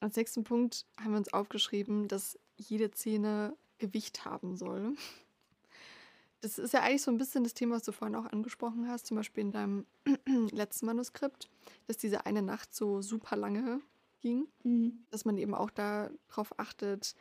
[0.00, 4.94] Als nächsten Punkt haben wir uns aufgeschrieben, dass jede Szene Gewicht haben soll.
[6.42, 9.06] Das ist ja eigentlich so ein bisschen das Thema, was du vorhin auch angesprochen hast,
[9.06, 9.86] zum Beispiel in deinem
[10.50, 11.48] letzten Manuskript,
[11.86, 13.80] dass diese eine Nacht so super lange
[14.20, 15.04] ging, Mhm.
[15.10, 17.14] dass man eben auch darauf achtet,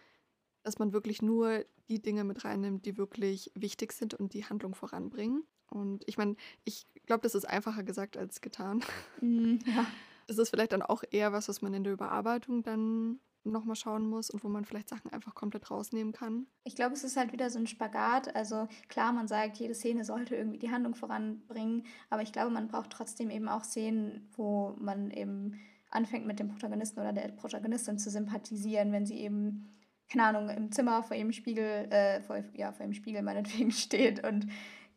[0.64, 4.76] dass man wirklich nur die Dinge mit reinnimmt, die wirklich wichtig sind und die Handlung
[4.76, 5.44] voranbringen.
[5.70, 8.82] Und ich meine, ich glaube, das ist einfacher gesagt als getan.
[9.22, 9.60] Mhm.
[9.66, 9.86] Ja.
[10.30, 14.10] Es ist vielleicht dann auch eher was, was man in der Überarbeitung dann nochmal schauen
[14.10, 16.48] muss und wo man vielleicht Sachen einfach komplett rausnehmen kann.
[16.66, 18.36] Ich glaube, es ist halt wieder so ein Spagat.
[18.36, 22.68] Also klar, man sagt, jede Szene sollte irgendwie die Handlung voranbringen, aber ich glaube, man
[22.68, 25.58] braucht trotzdem eben auch Szenen, wo man eben
[25.98, 29.70] anfängt mit dem Protagonisten oder der Protagonistin zu sympathisieren, wenn sie eben,
[30.10, 34.26] keine Ahnung, im Zimmer vor ihrem Spiegel, äh, vor, ja, vor ihrem Spiegel meinetwegen steht
[34.26, 34.48] und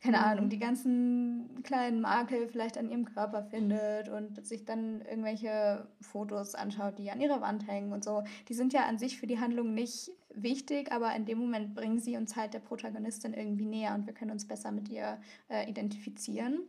[0.02, 0.24] keine Mhm.
[0.24, 6.54] Ahnung, die ganzen kleinen Makel vielleicht an ihrem Körper findet und sich dann irgendwelche Fotos
[6.54, 8.22] anschaut, die an ihrer Wand hängen und so.
[8.48, 11.98] Die sind ja an sich für die Handlung nicht wichtig, aber in dem Moment bringen
[11.98, 15.68] sie uns halt der Protagonistin irgendwie näher und wir können uns besser mit ihr äh,
[15.68, 16.60] identifizieren.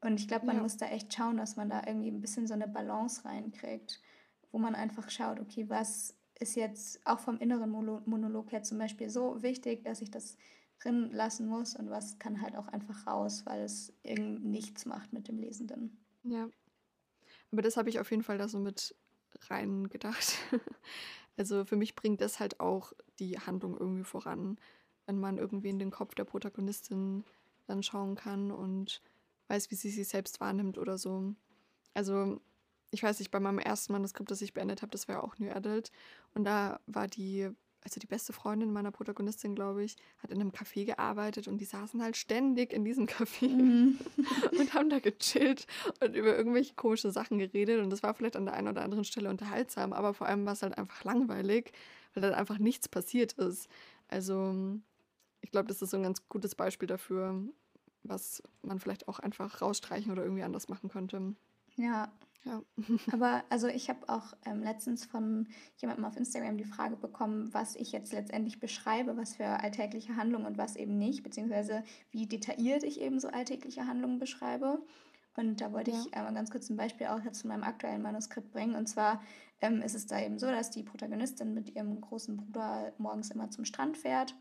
[0.00, 0.62] Und ich glaube, man Ja.
[0.62, 4.00] muss da echt schauen, dass man da irgendwie ein bisschen so eine Balance reinkriegt,
[4.50, 9.10] wo man einfach schaut, okay, was ist jetzt auch vom inneren Monolog her zum Beispiel
[9.10, 10.38] so wichtig, dass ich das
[10.78, 15.12] drin lassen muss und was kann halt auch einfach raus, weil es irgend nichts macht
[15.12, 15.98] mit dem Lesenden.
[16.22, 16.48] Ja.
[17.52, 18.94] Aber das habe ich auf jeden Fall da so mit
[19.48, 20.36] reingedacht.
[21.36, 24.58] Also für mich bringt das halt auch die Handlung irgendwie voran,
[25.06, 27.24] wenn man irgendwie in den Kopf der Protagonistin
[27.66, 29.00] dann schauen kann und
[29.50, 31.34] weiß, wie sie sich selbst wahrnimmt oder so.
[31.94, 32.40] Also
[32.90, 35.38] ich weiß nicht, bei meinem ersten Manuskript, das ich beendet habe, das war ja auch
[35.38, 35.90] New Adult
[36.34, 37.50] und da war die
[37.82, 41.64] also die beste Freundin meiner Protagonistin, glaube ich, hat in einem Café gearbeitet und die
[41.64, 43.98] saßen halt ständig in diesem Café Mhm.
[44.58, 45.66] und haben da gechillt
[46.00, 47.82] und über irgendwelche komische Sachen geredet.
[47.82, 50.52] Und das war vielleicht an der einen oder anderen Stelle unterhaltsam, aber vor allem war
[50.52, 51.72] es halt einfach langweilig,
[52.12, 53.68] weil dann einfach nichts passiert ist.
[54.08, 54.78] Also
[55.40, 57.42] ich glaube, das ist so ein ganz gutes Beispiel dafür,
[58.02, 61.34] was man vielleicht auch einfach rausstreichen oder irgendwie anders machen könnte.
[61.76, 62.12] Ja,
[62.44, 62.62] Ja.
[63.12, 67.76] aber also ich habe auch ähm, letztens von jemandem auf Instagram die Frage bekommen, was
[67.76, 72.82] ich jetzt letztendlich beschreibe, was für alltägliche Handlungen und was eben nicht, beziehungsweise wie detailliert
[72.82, 74.82] ich eben so alltägliche Handlungen beschreibe.
[75.36, 75.98] Und da wollte Ja.
[76.06, 78.74] ich einmal ganz kurz ein Beispiel auch jetzt von meinem aktuellen Manuskript bringen.
[78.74, 79.22] Und zwar
[79.60, 83.50] ähm, ist es da eben so, dass die Protagonistin mit ihrem großen Bruder morgens immer
[83.50, 84.34] zum Strand fährt.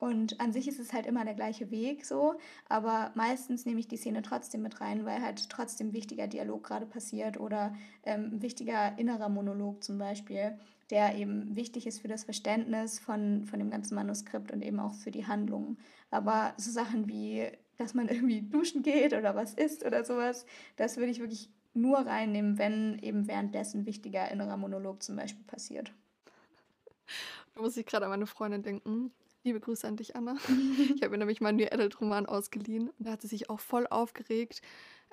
[0.00, 2.34] Und an sich ist es halt immer der gleiche Weg so,
[2.70, 6.86] aber meistens nehme ich die Szene trotzdem mit rein, weil halt trotzdem wichtiger Dialog gerade
[6.86, 10.58] passiert oder ähm, wichtiger innerer Monolog zum Beispiel,
[10.88, 14.94] der eben wichtig ist für das Verständnis von, von dem ganzen Manuskript und eben auch
[14.94, 15.76] für die Handlung.
[16.10, 20.96] Aber so Sachen wie, dass man irgendwie duschen geht oder was isst oder sowas, das
[20.96, 25.92] würde ich wirklich nur reinnehmen, wenn eben währenddessen wichtiger innerer Monolog zum Beispiel passiert.
[27.54, 29.12] Da muss ich gerade an meine Freundin denken.
[29.42, 30.36] Liebe Grüße an dich, Anna.
[30.94, 33.60] Ich habe mir nämlich mal einen New Adult-Roman ausgeliehen und da hat sie sich auch
[33.60, 34.60] voll aufgeregt,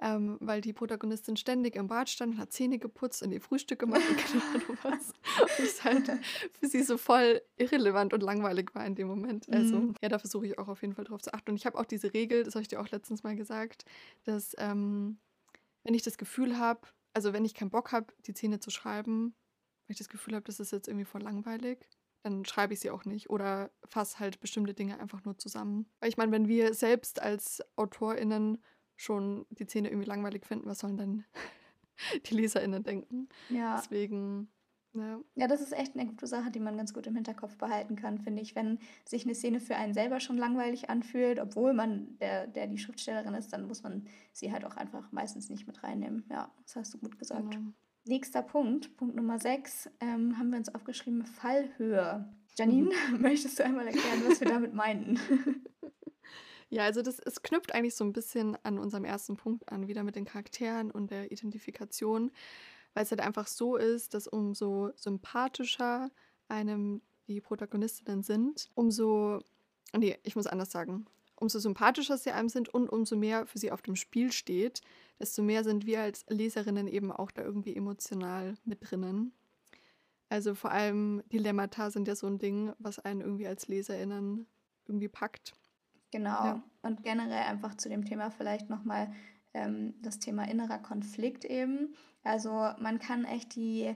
[0.01, 3.79] ähm, weil die Protagonistin ständig im Bad stand und hat Zähne geputzt und ihr Frühstück
[3.79, 5.13] gemacht und keine Ahnung was.
[5.57, 6.11] Und es halt
[6.59, 9.47] für sie so voll irrelevant und langweilig war in dem Moment.
[9.49, 9.95] Also, Mhm.
[10.01, 11.51] ja, da versuche ich auch auf jeden Fall drauf zu achten.
[11.51, 13.85] Und ich habe auch diese Regel, das habe ich dir auch letztens mal gesagt,
[14.25, 15.19] dass ähm,
[15.83, 16.81] wenn ich das Gefühl habe,
[17.13, 19.33] also wenn ich keinen Bock habe, die Szene zu schreiben,
[19.87, 21.87] wenn ich das Gefühl habe, das ist jetzt irgendwie voll langweilig,
[22.27, 25.89] dann schreibe ich sie auch nicht oder fasse halt bestimmte Dinge einfach nur zusammen.
[25.99, 28.61] Weil ich meine, wenn wir selbst als AutorInnen
[28.95, 31.25] schon die Szene irgendwie langweilig finden, was sollen dann
[32.25, 33.29] die LeserInnen denken?
[33.49, 33.77] Ja.
[33.77, 34.51] Deswegen,
[34.93, 37.95] ja, Ja, das ist echt eine gute Sache, die man ganz gut im Hinterkopf behalten
[37.95, 38.55] kann, finde ich.
[38.55, 42.77] Wenn sich eine Szene für einen selber schon langweilig anfühlt, obwohl man der, der die
[42.77, 46.25] Schriftstellerin ist, dann muss man sie halt auch einfach meistens nicht mit reinnehmen.
[46.29, 47.51] Ja, das hast du gut gesagt.
[47.51, 47.73] genau.
[48.07, 52.25] Nächster Punkt, Punkt Nummer 6, ähm, haben wir uns aufgeschrieben, Fallhöhe.
[52.57, 55.19] Janine, möchtest du einmal erklären, was wir damit meinten?
[56.69, 60.03] Ja, also das es knüpft eigentlich so ein bisschen an unserem ersten Punkt an, wieder
[60.03, 62.29] mit den Charakteren und der Identifikation,
[62.93, 66.11] weil es halt einfach so ist, dass umso sympathischer
[66.49, 69.39] einem die Protagonistinnen sind, umso,
[69.95, 71.05] nee, ich muss anders sagen,
[71.39, 74.81] umso sympathischer sie einem sind und umso mehr für sie auf dem Spiel steht,
[75.19, 79.33] desto mehr sind wir als Leserinnen eben auch da irgendwie emotional mit drinnen.
[80.29, 84.45] Also vor allem Dilemmata sind ja so ein Ding, was einen irgendwie als LeserInnen
[84.85, 85.53] irgendwie packt.
[86.11, 86.29] Genau.
[86.29, 86.63] Ja.
[86.81, 89.11] Und generell einfach zu dem Thema vielleicht nochmal
[89.53, 91.95] ähm, das Thema innerer Konflikt eben.
[92.23, 93.95] Also man kann echt die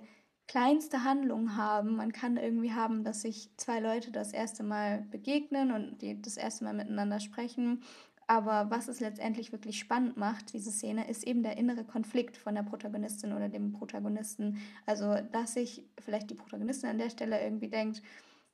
[0.52, 1.96] kleinste Handlung haben.
[1.96, 6.36] Man kann irgendwie haben, dass sich zwei Leute das erste Mal begegnen und die das
[6.36, 7.82] erste Mal miteinander sprechen.
[8.28, 12.54] Aber was es letztendlich wirklich spannend macht, diese Szene, ist eben der innere Konflikt von
[12.54, 14.58] der Protagonistin oder dem Protagonisten.
[14.86, 18.02] Also, dass sich vielleicht die Protagonistin an der Stelle irgendwie denkt,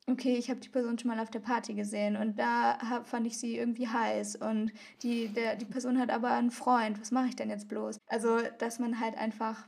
[0.06, 3.26] okay, ich habe die Person schon mal auf der Party gesehen und da hab, fand
[3.26, 4.70] ich sie irgendwie heiß und
[5.02, 7.98] die, der, die Person hat aber einen Freund, was mache ich denn jetzt bloß?
[8.06, 9.66] Also, dass man halt einfach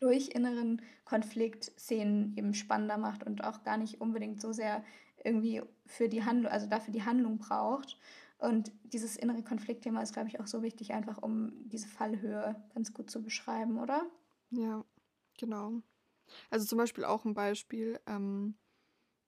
[0.00, 4.82] durch inneren Konflikt Szenen eben spannender macht und auch gar nicht unbedingt so sehr
[5.22, 7.98] irgendwie für die Handlung, also dafür die Handlung braucht.
[8.38, 12.94] Und dieses innere Konfliktthema ist, glaube ich, auch so wichtig, einfach um diese Fallhöhe ganz
[12.94, 14.06] gut zu beschreiben, oder?
[14.50, 14.84] Ja,
[15.38, 15.82] genau.
[16.50, 18.56] Also zum Beispiel auch ein Beispiel, ähm,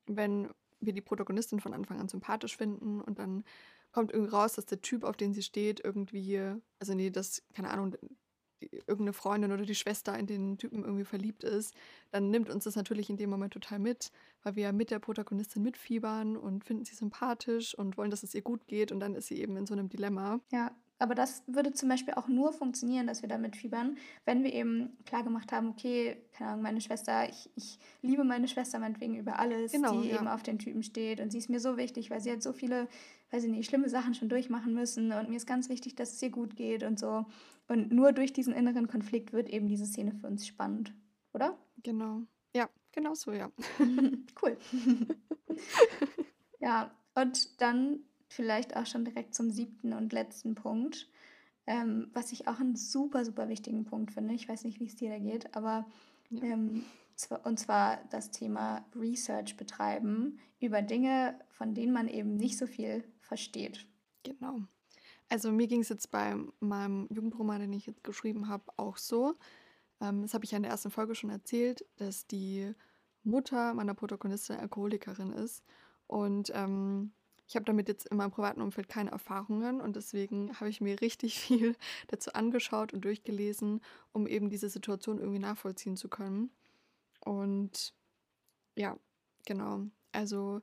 [0.06, 3.44] wenn wir die Protagonistin von Anfang an sympathisch finden und dann
[3.92, 6.38] kommt irgendwie raus, dass der Typ, auf den sie steht, irgendwie,
[6.80, 7.96] also nee, das, keine Ahnung,
[8.72, 11.74] irgendeine Freundin oder die Schwester in den Typen irgendwie verliebt ist,
[12.10, 14.98] dann nimmt uns das natürlich in dem Moment total mit, weil wir ja mit der
[14.98, 19.14] Protagonistin mitfiebern und finden sie sympathisch und wollen, dass es ihr gut geht und dann
[19.14, 20.40] ist sie eben in so einem Dilemma.
[20.50, 20.72] Ja,
[21.02, 24.96] aber das würde zum Beispiel auch nur funktionieren, dass wir damit fiebern, wenn wir eben
[25.04, 29.40] klar gemacht haben, okay, keine Ahnung, meine Schwester, ich, ich liebe meine Schwester meinetwegen über
[29.40, 30.14] alles, Genau, die ja.
[30.14, 32.52] eben auf den Typen steht und sie ist mir so wichtig, weil sie hat so
[32.52, 32.86] viele,
[33.32, 36.22] weiß ich nicht, schlimme Sachen schon durchmachen müssen und mir ist ganz wichtig, dass es
[36.22, 37.24] ihr gut geht und so.
[37.68, 40.94] Und nur durch diesen inneren Konflikt wird eben diese Szene für uns spannend,
[41.32, 41.56] oder?
[41.82, 42.22] Genau.
[42.54, 43.50] Ja, genau so, ja.
[44.42, 44.56] cool.
[46.60, 51.08] ja, und dann vielleicht auch schon direkt zum siebten und letzten Punkt,
[51.66, 54.34] ähm, was ich auch einen super, super wichtigen Punkt finde.
[54.34, 55.86] Ich weiß nicht, wie es dir da geht, aber
[56.30, 56.42] Ja.
[56.42, 56.84] ähm,
[57.44, 63.04] und zwar das Thema Research betreiben über Dinge, von denen man eben nicht so viel
[63.32, 63.86] versteht.
[64.24, 64.60] Genau.
[65.30, 69.38] Also mir ging es jetzt bei meinem Jugendroman, den ich jetzt geschrieben habe, auch so.
[70.02, 72.74] Ähm, das habe ich ja in der ersten Folge schon erzählt, dass die
[73.22, 75.64] Mutter meiner Protagonistin Alkoholikerin ist.
[76.08, 77.12] Und ähm,
[77.48, 81.00] ich habe damit jetzt in meinem privaten Umfeld keine Erfahrungen und deswegen habe ich mir
[81.00, 81.74] richtig viel
[82.08, 83.80] dazu angeschaut und durchgelesen,
[84.12, 86.50] um eben diese Situation irgendwie nachvollziehen zu können.
[87.24, 87.94] Und
[88.76, 88.98] ja,
[89.46, 89.86] genau.
[90.12, 90.60] Also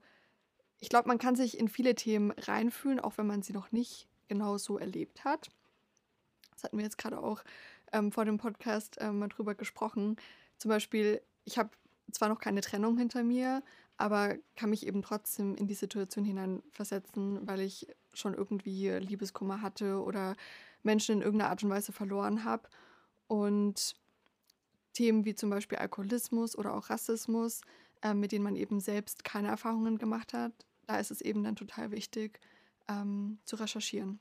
[0.80, 4.08] ich glaube, man kann sich in viele Themen reinfühlen, auch wenn man sie noch nicht
[4.28, 5.50] genau so erlebt hat.
[6.54, 7.44] Das hatten wir jetzt gerade auch
[7.92, 10.18] ähm, vor dem Podcast ähm, mal drüber gesprochen.
[10.58, 11.70] Zum Beispiel, ich habe
[12.12, 13.64] zwar noch keine Trennung hinter mir,
[13.98, 20.02] aber kann mich eben trotzdem in die Situation hineinversetzen, weil ich schon irgendwie Liebeskummer hatte
[20.02, 20.36] oder
[20.84, 22.70] Menschen in irgendeiner Art und Weise verloren habe.
[23.28, 23.96] Und
[24.94, 27.62] Themen wie zum Beispiel Alkoholismus oder auch Rassismus,
[28.02, 30.54] äh, mit denen man eben selbst keine Erfahrungen gemacht hat,
[30.90, 32.40] da ist es eben dann total wichtig
[32.88, 34.20] ähm, zu recherchieren.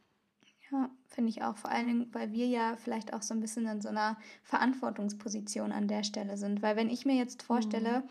[0.71, 1.57] Ja, finde ich auch.
[1.57, 5.73] Vor allen Dingen, weil wir ja vielleicht auch so ein bisschen in so einer Verantwortungsposition
[5.73, 6.61] an der Stelle sind.
[6.61, 8.05] Weil wenn ich mir jetzt vorstelle,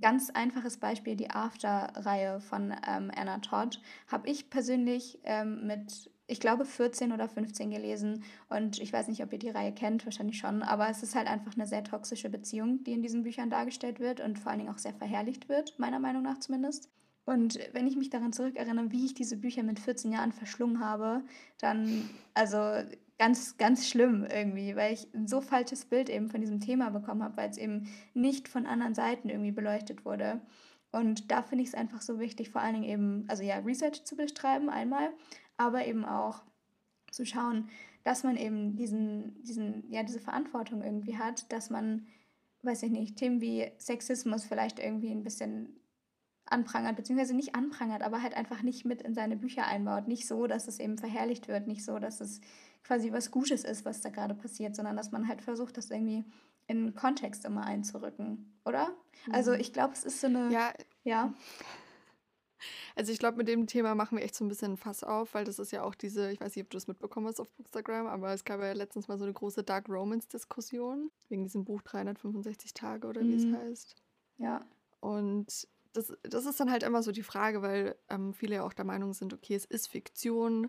[0.00, 6.38] ganz einfaches Beispiel, die After-Reihe von ähm, Anna Todd, habe ich persönlich ähm, mit, ich
[6.38, 8.22] glaube, 14 oder 15 gelesen.
[8.48, 10.62] Und ich weiß nicht, ob ihr die Reihe kennt, wahrscheinlich schon.
[10.62, 14.20] Aber es ist halt einfach eine sehr toxische Beziehung, die in diesen Büchern dargestellt wird
[14.20, 16.88] und vor allen Dingen auch sehr verherrlicht wird, meiner Meinung nach zumindest.
[17.26, 21.24] Und wenn ich mich daran zurückerinnere, wie ich diese Bücher mit 14 Jahren verschlungen habe,
[21.58, 22.56] dann, also
[23.18, 27.24] ganz, ganz schlimm irgendwie, weil ich ein so falsches Bild eben von diesem Thema bekommen
[27.24, 30.40] habe, weil es eben nicht von anderen Seiten irgendwie beleuchtet wurde.
[30.92, 34.04] Und da finde ich es einfach so wichtig, vor allen Dingen eben, also ja, Research
[34.04, 35.10] zu betreiben einmal,
[35.56, 36.44] aber eben auch
[37.10, 37.68] zu schauen,
[38.04, 42.06] dass man eben diesen, diesen, ja, diese Verantwortung irgendwie hat, dass man,
[42.62, 45.80] weiß ich nicht, Themen wie Sexismus vielleicht irgendwie ein bisschen
[46.46, 50.08] anprangert, beziehungsweise nicht anprangert, aber halt einfach nicht mit in seine Bücher einbaut.
[50.08, 52.40] Nicht so, dass es eben verherrlicht wird, nicht so, dass es
[52.84, 56.24] quasi was Gutes ist, was da gerade passiert, sondern dass man halt versucht, das irgendwie
[56.68, 58.86] in Kontext immer einzurücken, oder?
[58.86, 59.34] Also mhm.
[59.34, 60.52] Also ich glaube, es ist so eine.
[60.52, 60.72] Ja.
[61.04, 61.34] Ja.
[62.94, 65.44] Also ich glaube, mit dem Thema machen wir echt so ein bisschen Fass auf, weil
[65.44, 68.06] das ist ja auch diese, ich weiß nicht, ob du das mitbekommen hast auf Instagram,
[68.06, 72.72] aber es gab ja letztens mal so eine große Dark Romance-Diskussion wegen diesem Buch 365
[72.72, 73.54] Tage oder wie mhm.
[73.54, 73.96] es heißt.
[74.38, 74.64] Ja.
[75.00, 78.72] Und das, das ist dann halt immer so die Frage, weil ähm, viele ja auch
[78.72, 80.68] der Meinung sind, okay, es ist Fiktion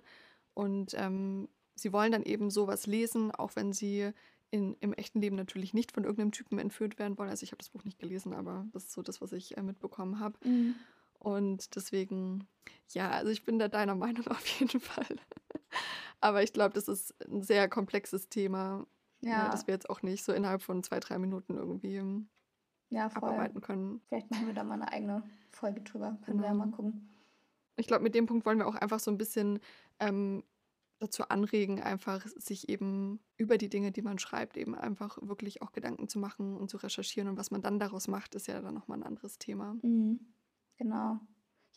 [0.54, 4.12] und ähm, sie wollen dann eben sowas lesen, auch wenn sie
[4.50, 7.30] in, im echten Leben natürlich nicht von irgendeinem Typen entführt werden wollen.
[7.30, 9.62] Also ich habe das Buch nicht gelesen, aber das ist so das, was ich äh,
[9.62, 10.38] mitbekommen habe.
[10.48, 10.76] Mhm.
[11.20, 12.48] Und deswegen,
[12.90, 15.18] ja, also ich bin da deiner Meinung auf jeden Fall.
[16.22, 18.88] aber ich glaube, das ist ein sehr komplexes Thema,
[19.20, 19.32] ja.
[19.32, 22.02] Ja, das wir jetzt auch nicht so innerhalb von zwei, drei Minuten irgendwie
[22.90, 24.02] ja, abarbeiten können.
[24.08, 26.18] Vielleicht machen wir da mal eine eigene Folge drüber.
[26.26, 26.42] Können genau.
[26.42, 26.66] wir ja genau.
[26.66, 27.10] mal gucken.
[27.76, 29.60] Ich glaube, mit dem Punkt wollen wir auch einfach so ein bisschen
[30.00, 30.44] ähm,
[31.00, 35.72] dazu anregen, einfach sich eben über die Dinge, die man schreibt, eben einfach wirklich auch
[35.72, 37.30] Gedanken zu machen und zu recherchieren.
[37.30, 39.76] Und was man dann daraus macht, ist ja dann nochmal ein anderes Thema.
[39.82, 40.20] Mhm.
[40.78, 41.20] Genau.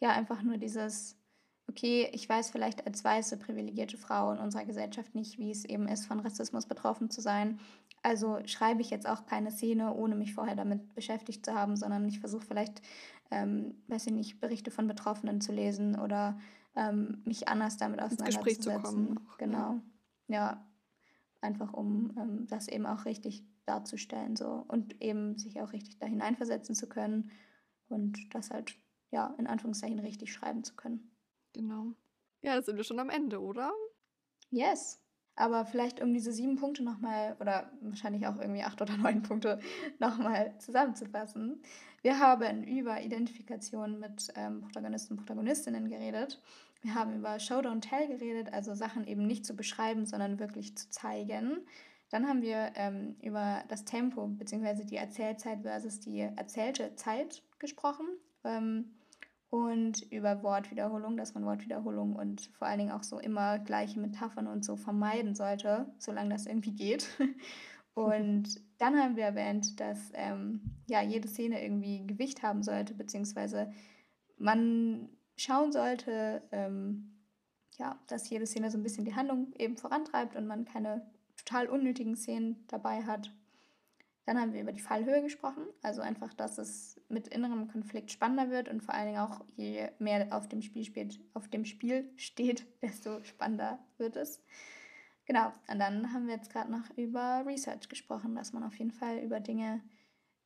[0.01, 1.18] Ja, einfach nur dieses,
[1.68, 5.87] okay, ich weiß vielleicht als weiße, privilegierte Frau in unserer Gesellschaft nicht, wie es eben
[5.88, 7.61] ist, von Rassismus betroffen zu sein.
[8.02, 12.08] Also schreibe ich jetzt auch keine Szene, ohne mich vorher damit beschäftigt zu haben, sondern
[12.08, 12.80] ich versuche vielleicht,
[13.30, 16.38] ähm, weiß ich nicht, Berichte von Betroffenen zu lesen oder
[16.74, 18.62] ähm, mich anders damit auseinanderzusetzen.
[18.62, 19.80] Zu kommen auch, genau.
[20.28, 20.36] Ja.
[20.36, 20.66] ja.
[21.40, 26.06] einfach um ähm, das eben auch richtig darzustellen so und eben sich auch richtig da
[26.06, 27.30] hineinversetzen zu können
[27.88, 28.74] und das halt
[29.10, 31.10] ja in Anführungszeichen richtig schreiben zu können.
[31.52, 31.92] Genau.
[32.42, 33.72] Ja, da sind wir schon am Ende, oder?
[34.50, 34.99] Yes.
[35.40, 39.59] Aber vielleicht um diese sieben Punkte nochmal, oder wahrscheinlich auch irgendwie acht oder neun Punkte
[39.98, 41.62] nochmal zusammenzufassen.
[42.03, 46.40] Wir haben über Identifikation mit ähm, Protagonisten und Protagonistinnen geredet.
[46.83, 50.76] Wir haben über Show Don't Tell geredet, also Sachen eben nicht zu beschreiben, sondern wirklich
[50.76, 51.59] zu zeigen.
[52.11, 54.85] Dann haben wir ähm, über das Tempo bzw.
[54.85, 58.07] die Erzählzeit versus die erzählte Zeit gesprochen.
[58.44, 58.92] Ähm,
[59.50, 64.46] und über Wortwiederholung, dass man Wortwiederholung und vor allen Dingen auch so immer gleiche Metaphern
[64.46, 67.08] und so vermeiden sollte, solange das irgendwie geht.
[67.92, 73.72] Und dann haben wir erwähnt, dass ähm, ja, jede Szene irgendwie Gewicht haben sollte, beziehungsweise
[74.38, 77.18] man schauen sollte, ähm,
[77.78, 81.68] ja, dass jede Szene so ein bisschen die Handlung eben vorantreibt und man keine total
[81.68, 83.32] unnötigen Szenen dabei hat.
[84.26, 88.50] Dann haben wir über die Fallhöhe gesprochen, also einfach, dass es mit innerem Konflikt spannender
[88.50, 92.11] wird und vor allen Dingen auch, je mehr auf dem Spiel, spielt, auf dem Spiel
[92.16, 94.42] steht, desto spannender wird es.
[95.24, 98.90] Genau, und dann haben wir jetzt gerade noch über Research gesprochen, dass man auf jeden
[98.90, 99.80] Fall über Dinge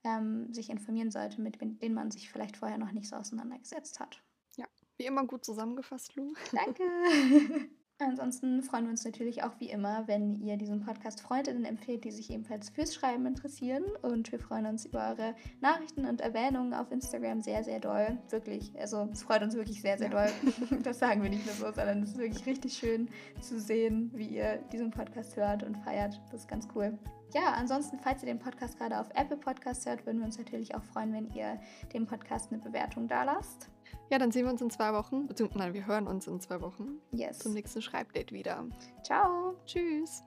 [0.04, 4.22] ähm, sich informieren sollte, mit denen man sich vielleicht vorher noch nicht so auseinandergesetzt hat.
[4.56, 4.66] Ja,
[4.98, 6.34] wie immer gut zusammengefasst, Lou.
[6.52, 6.84] Danke.
[8.04, 12.10] Ansonsten freuen wir uns natürlich auch wie immer, wenn ihr diesen Podcast Freundinnen empfehlt, die
[12.10, 13.84] sich ebenfalls fürs Schreiben interessieren.
[14.02, 18.18] Und wir freuen uns über eure Nachrichten und Erwähnungen auf Instagram sehr, sehr doll.
[18.30, 20.30] Wirklich, also es freut uns wirklich sehr, sehr doll.
[20.82, 23.08] Das sagen wir nicht nur so, sondern es ist wirklich richtig schön
[23.40, 26.20] zu sehen, wie ihr diesen Podcast hört und feiert.
[26.30, 26.98] Das ist ganz cool.
[27.34, 30.74] Ja, ansonsten, falls ihr den Podcast gerade auf Apple Podcast hört, würden wir uns natürlich
[30.74, 31.58] auch freuen, wenn ihr
[31.92, 33.70] dem Podcast eine Bewertung da lasst.
[34.10, 36.60] Ja, dann sehen wir uns in zwei Wochen, beziehungsweise nein, wir hören uns in zwei
[36.60, 37.00] Wochen.
[37.12, 37.38] Yes.
[37.38, 38.64] Zum nächsten Schreibdate wieder.
[39.02, 39.56] Ciao.
[39.66, 40.22] Tschüss.